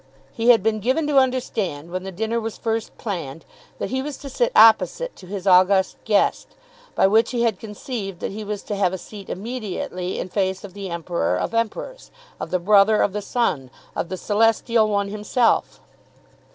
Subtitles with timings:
[0.33, 3.45] He had been given to understand when the dinner was first planned,
[3.77, 6.55] that he was to sit opposite to his august guest;
[6.95, 10.63] by which he had conceived that he was to have a seat immediately in face
[10.63, 12.09] of the Emperor of Emperors,
[12.39, 15.79] of the Brother of the Sun, of the Celestial One himself.